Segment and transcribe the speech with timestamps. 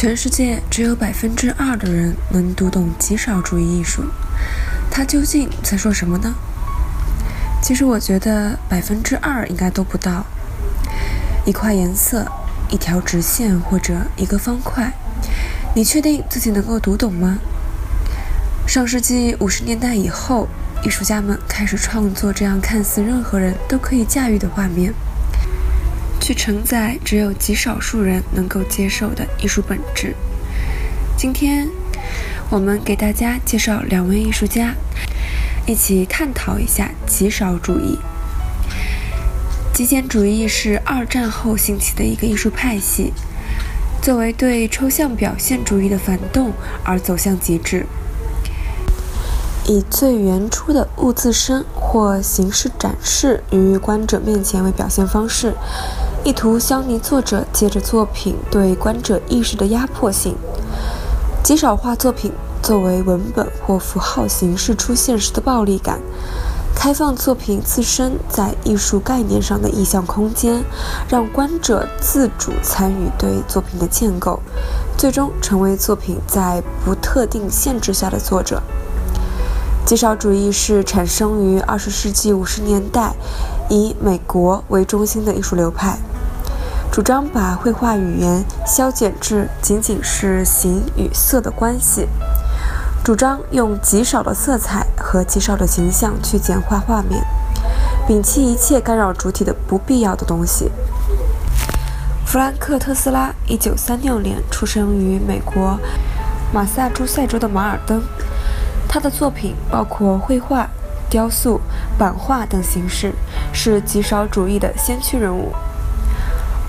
[0.00, 4.04] 全世界只有百分之二的人能读懂极少主义艺术，
[4.88, 6.36] 他究竟在说什么呢？
[7.60, 10.24] 其实我觉得百分之二应该都不到。
[11.44, 12.30] 一块颜色，
[12.70, 14.92] 一条直线或者一个方块，
[15.74, 17.38] 你确定自己能够读懂吗？
[18.68, 20.46] 上世纪五十年代以后，
[20.84, 24.94] 艺术家们开始创作这样看似任何人都可以驾驭的画面。
[26.20, 30.14] 去承载只有极少数人能够接受的艺术本质。
[31.16, 31.68] 今天，
[32.50, 34.74] 我们给大家介绍两位艺术家，
[35.66, 37.98] 一起探讨一下极少主义。
[39.72, 43.12] 极简主义是二战后兴起的一个艺术派系，
[44.02, 46.52] 作为对抽象表现主义的反动
[46.84, 47.86] 而走向极致，
[49.66, 55.54] 以最原初的物自身或形式展示于观者面前为表现方式。
[56.28, 60.36] 意图消弭作者借着作品对观者意识的压迫性，
[61.42, 62.30] 极少化作品
[62.62, 65.98] 作为文本或符号形式出现时的暴力感，
[66.74, 70.62] 开放作品自身在艺术概念上的意象空间，
[71.08, 74.38] 让观者自主参与对作品的建构，
[74.98, 78.62] 最终成为作品在不特定限制下的作者。
[79.86, 83.14] 极少主义是产生于二十世纪五十年代，
[83.70, 85.98] 以美国为中心的艺术流派。
[86.90, 92.08] 主张把绘画语言消减至仅仅是形与色的关系，
[93.04, 97.22] 主张用极少的色彩和极少的形象去简化画面，
[98.08, 100.72] 摒弃一切干扰主体的不必要的东西。
[102.26, 105.78] 弗兰克·特斯拉1936年出生于美国
[106.52, 108.02] 马萨诸塞州的马尔登，
[108.88, 110.68] 他的作品包括绘画、
[111.08, 111.60] 雕塑、
[111.96, 113.14] 版画等形式，
[113.52, 115.52] 是极少主义的先驱人物。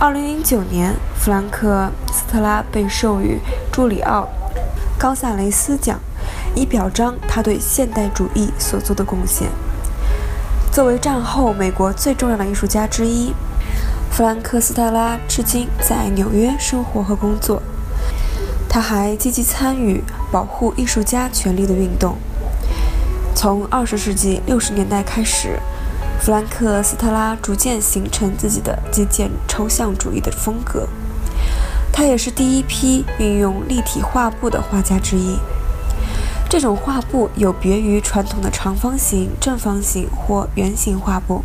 [0.00, 3.40] 二零零九年，弗兰克·斯特拉被授予
[3.72, 4.28] 朱里奥·
[4.96, 5.98] 高萨雷斯奖，
[6.54, 9.48] 以表彰他对现代主义所做的贡献。
[10.70, 13.34] 作为战后美国最重要的艺术家之一，
[14.12, 17.60] 弗兰克·斯特拉至今在纽约生活和工作。
[18.68, 22.16] 他还积极参与保护艺术家权利的运动。
[23.34, 25.58] 从二十世纪六十年代开始。
[26.20, 30.86] 弗兰克·斯特拉逐渐形成自己的极简抽象主义的风格，
[31.90, 35.38] 他也是第一批运用立体画布的画家之一。
[36.50, 41.44] 这种画布有别于传统的长方形、正方形或圆形画布。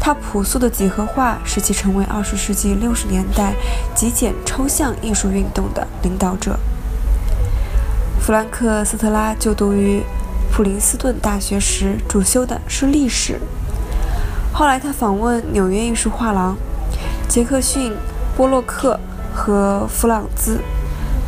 [0.00, 3.52] 他朴素的几何画使其成为二十世纪六十年代
[3.94, 6.58] 极简抽象艺术运动的领导者。
[8.20, 10.02] 弗兰克·斯特拉就读于。
[10.58, 13.38] 普林斯顿大学时主修的是历史。
[14.52, 16.56] 后来，他访问纽约艺术画廊，
[17.28, 17.92] 杰克逊·
[18.36, 18.98] 波洛克
[19.32, 20.56] 和弗朗兹·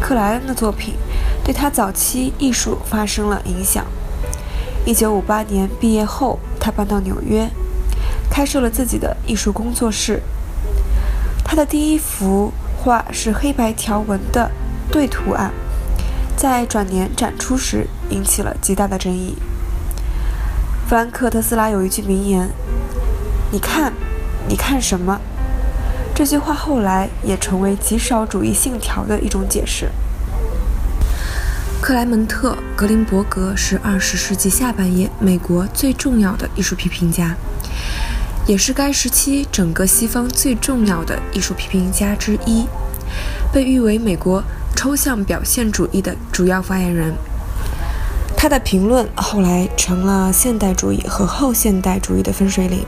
[0.01, 0.95] 克莱恩的作品
[1.45, 3.87] 对他早期艺术发生了影响。
[4.85, 7.49] 1958年毕业后，他搬到纽约，
[8.29, 10.21] 开设了自己的艺术工作室。
[11.45, 12.53] 他的第一幅
[12.83, 14.51] 画是黑白条纹的
[14.91, 15.53] 对图案。
[16.41, 19.37] 在转年展出时引起了极大的争议。
[20.89, 22.49] 弗兰克·特斯拉有一句名言
[23.53, 23.93] ：“你看，
[24.49, 25.21] 你看什么？”
[26.17, 29.91] 这句话后来也成为极少主义信条的一种解释。
[31.83, 37.37] 克莱门特·格林伯格是二十世纪下半叶美国最重要的艺术批评家，
[38.47, 42.67] 也是该时期整个西方最重要的艺术批评家之一，
[43.53, 44.43] 被誉为美国。
[44.83, 47.13] 抽象表现主义的主要发言人，
[48.35, 52.87] 他的评论后来成了现代主义和后现代主义的分水岭。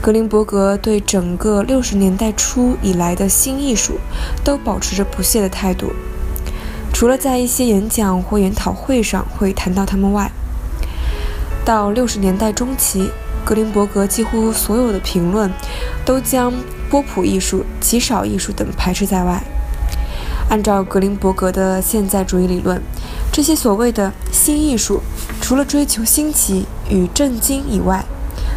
[0.00, 3.98] 格林伯格对整个六十年代初以来的新艺术
[4.42, 5.92] 都保持着不屑的态度，
[6.94, 10.32] 除了在一些演讲或研讨会上会谈到他们外，
[11.62, 13.10] 到六十年代中期，
[13.44, 15.52] 格林伯格几乎所有的评论
[16.06, 16.50] 都将
[16.88, 19.44] 波普艺术、极少艺术等排斥在外。
[20.50, 22.82] 按照格林伯格的现代主义理论，
[23.32, 25.00] 这些所谓的新艺术，
[25.40, 28.04] 除了追求新奇与震惊以外，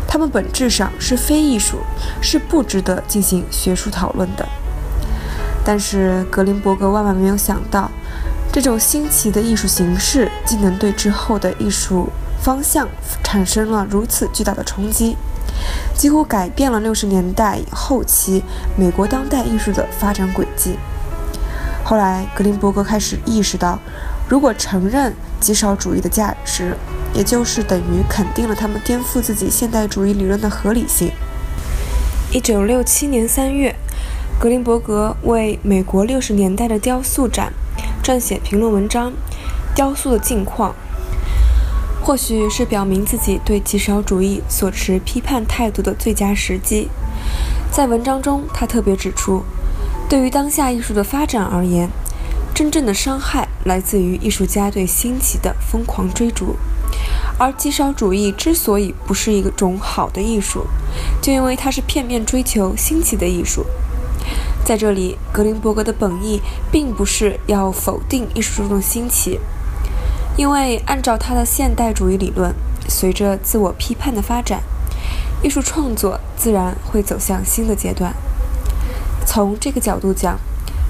[0.07, 1.77] 它们本质上是非艺术，
[2.19, 4.49] 是不值得进行学术讨论的。
[5.63, 7.91] 但是格林伯格万万没有想到，
[8.51, 12.09] 这种新奇的艺术形式竟能对之后的艺术
[12.41, 12.87] 方向
[13.23, 15.15] 产生了如此巨大的冲击，
[15.95, 18.41] 几乎改变了六十年代后期
[18.75, 20.75] 美国当代艺术的发展轨迹。
[21.85, 23.77] 后来，格林伯格开始意识到，
[24.29, 26.77] 如果承认极少主义的价值，
[27.13, 31.11] 也就是等于肯定了他们颠覆自己现代主义理论的合理性。
[32.31, 33.75] 一九六七年三月，
[34.39, 37.51] 格林伯格为美国六十年代的雕塑展
[38.01, 39.11] 撰写评论文章
[39.75, 40.71] 《雕塑的境况》，
[42.01, 46.87] 或许是表明自己对极少主义所持批判态度的最佳时机。
[47.69, 49.43] 在文章中，他特别指出。
[50.13, 51.89] 对于当下艺术的发展而言，
[52.53, 56.55] 真正的伤害来自于艺术家对新奇的疯狂追逐。
[57.39, 60.67] 而极少主义之所以不是一种好的艺术，
[61.19, 63.65] 就因为它是片面追求新奇的艺术。
[64.63, 66.39] 在这里，格林伯格的本意
[66.71, 69.39] 并不是要否定艺术中的新奇，
[70.37, 72.53] 因为按照他的现代主义理论，
[72.87, 74.61] 随着自我批判的发展，
[75.41, 78.13] 艺术创作自然会走向新的阶段。
[79.33, 80.37] 从这个角度讲，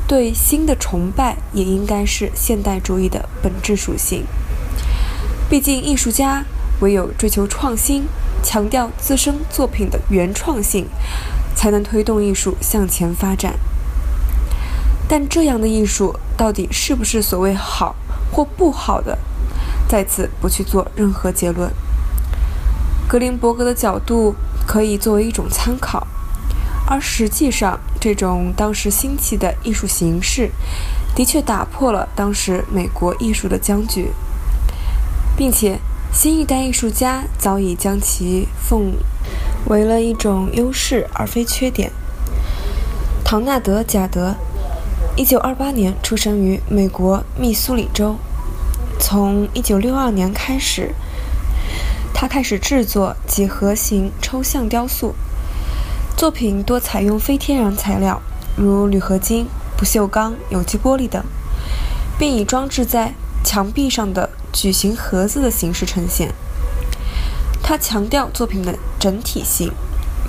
[0.06, 4.26] 对新的崇拜也应该是现代主义的本质属性。
[5.50, 6.44] 毕竟，艺术家
[6.82, 8.04] 唯有追求创新，
[8.44, 10.90] 强调自身作品的原创性，
[11.56, 13.54] 才能推动艺术向前发展。
[15.08, 17.96] 但这样的艺术到底是不是所谓好
[18.30, 19.18] 或不好的，
[19.88, 21.72] 在此不去做任何结论。
[23.08, 24.36] 格林伯格的角度
[24.68, 26.06] 可以作为一种参考。
[26.86, 30.52] 而实际上，这种当时兴起的艺术形式，
[31.16, 34.12] 的确打破了当时美国艺术的僵局，
[35.38, 35.80] 并且
[36.12, 38.96] 新一代艺术家早已将其奉
[39.68, 41.92] 为了一种优势而非缺点。
[43.24, 44.36] 唐纳德·贾德，
[45.16, 48.18] 一九二八年出生于美国密苏里州，
[49.00, 50.94] 从一九六二年开始，
[52.14, 55.16] 他开始制作几何形抽象雕塑。
[56.24, 58.22] 作品多采用非天然材料，
[58.56, 61.22] 如铝合金、不锈钢、有机玻璃等，
[62.18, 66.34] 并以装置在墙壁上的矩形盒子的形式呈现。
[67.62, 69.74] 他强调作品的整体性，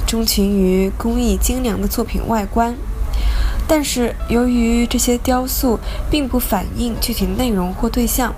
[0.05, 2.75] 钟情于工艺精良的作品外观。
[3.69, 5.79] 但是，由于这些雕塑
[6.11, 8.35] 并不反映具体内容或对象，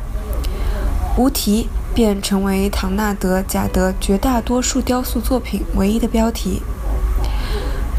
[1.17, 6.61] 无题便成为唐纳德·贾德绝大多数雕塑作品唯一的标题。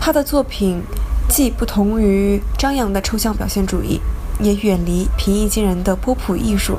[0.07, 0.81] 他的作品
[1.27, 3.99] 既不同于张扬的抽象表现主义，
[4.39, 6.77] 也远离平易近人的波普艺术，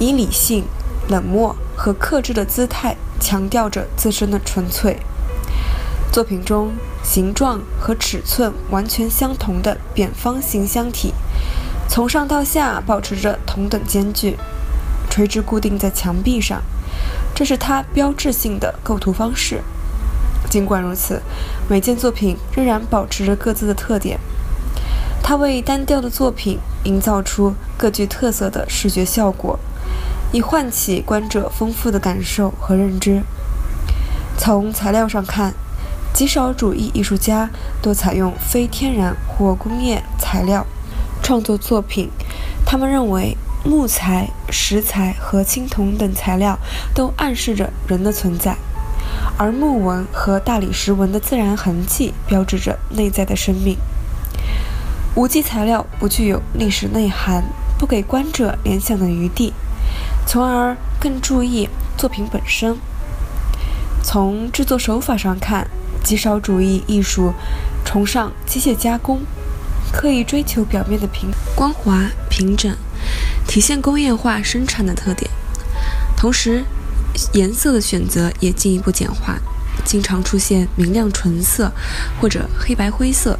[0.00, 0.64] 以理性、
[1.08, 4.98] 冷漠和克制的姿态强调着自身的纯粹。
[6.10, 6.72] 作品中
[7.04, 11.14] 形状和尺寸完全相同的扁方形箱体，
[11.88, 14.36] 从上到下保持着同等间距，
[15.08, 16.60] 垂直固定在墙壁上，
[17.32, 19.62] 这是他标志性的构图方式。
[20.50, 21.22] 尽管如此，
[21.68, 24.18] 每件作品仍然保持着各自的特点。
[25.22, 29.58] 它为单调的作品营造出各具特色的视觉效果，
[30.32, 33.22] 以唤起观者丰富的感受和认知。
[34.36, 35.54] 从材料上看，
[36.12, 37.48] 极少主义艺术家
[37.80, 40.66] 多采用非天然或工业材料
[41.22, 42.10] 创作作品。
[42.66, 46.58] 他们认为木材、石材和青铜等材料
[46.92, 48.56] 都暗示着人的存在。
[49.40, 53.78] 而木纹和大理石纹的自然痕迹标志着内在的生命。
[55.14, 57.42] 无机材料不具有历史内涵，
[57.78, 59.54] 不给观者联想的余地，
[60.26, 62.76] 从而更注意作品本身。
[64.02, 65.66] 从制作手法上看，
[66.04, 67.32] 极少主义艺术
[67.82, 69.22] 崇尚机械加工，
[69.90, 72.76] 刻意追求表面的平光滑平整，
[73.48, 75.30] 体现工业化生产的特点，
[76.14, 76.66] 同时。
[77.32, 79.38] 颜色的选择也进一步简化，
[79.84, 81.72] 经常出现明亮纯色
[82.20, 83.38] 或者黑白灰色。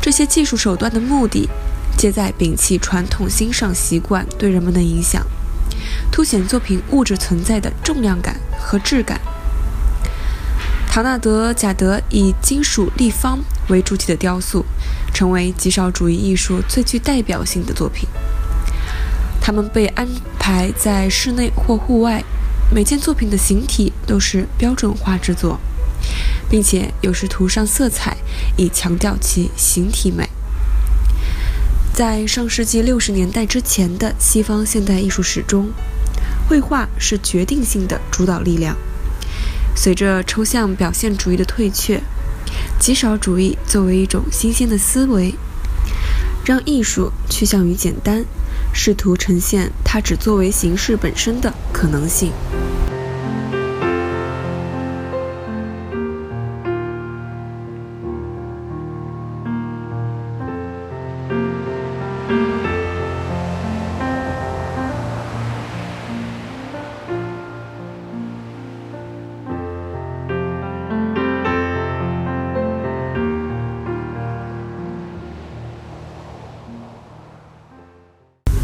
[0.00, 1.48] 这些技术手段的目的，
[1.96, 5.26] 皆在摒弃传统欣赏习惯对人们的影响，
[6.10, 9.20] 凸显作品物质存在的重量感和质感。
[10.86, 14.64] 唐纳德·贾德以金属立方为主体的雕塑，
[15.12, 18.08] 成为极少主义艺术最具代表性的作品。
[19.40, 20.08] 它们被安
[20.38, 22.24] 排在室内或户外。
[22.70, 25.58] 每件作品的形体都是标准化制作，
[26.50, 28.16] 并且有时涂上色彩，
[28.58, 30.28] 以强调其形体美。
[31.94, 35.72] 在上世纪六十年代之前的西方现代艺术史中，
[36.46, 38.76] 绘画是决定性的主导力量。
[39.74, 42.02] 随着抽象表现主义的退却，
[42.78, 45.34] 极少主义作为一种新鲜的思维，
[46.44, 48.24] 让艺术趋向于简单，
[48.80, 52.30] 试图呈现它只作为形式本身的可能性。